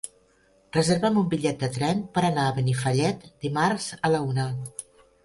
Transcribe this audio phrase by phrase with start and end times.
[0.77, 4.49] Reserva'm un bitllet de tren per anar a Benifallet dimarts a la una.